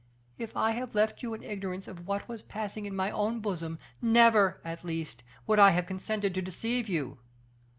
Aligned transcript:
If 0.39 0.57
I 0.57 0.71
have 0.71 0.95
left 0.95 1.21
you 1.21 1.35
in 1.35 1.43
ignorance 1.43 1.87
of 1.87 2.07
what 2.07 2.27
was 2.27 2.41
passing 2.41 2.87
in 2.87 2.95
my 2.95 3.11
own 3.11 3.39
bosom, 3.39 3.77
never, 4.01 4.59
at 4.65 4.83
least, 4.83 5.21
would 5.45 5.59
I 5.59 5.69
have 5.69 5.85
consented 5.85 6.33
to 6.33 6.41
deceive 6.41 6.89
you. 6.89 7.19